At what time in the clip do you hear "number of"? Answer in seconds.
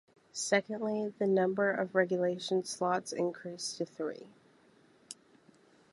1.27-1.93